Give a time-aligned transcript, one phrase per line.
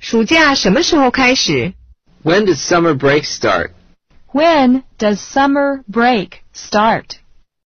[0.00, 1.74] 暑假什么时候开始
[2.24, 3.72] When does summer break start?
[4.32, 7.19] When does summer break start?